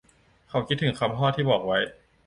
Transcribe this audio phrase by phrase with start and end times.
[0.49, 1.79] เขาคิดถึงคำพ่อที่บอกไว้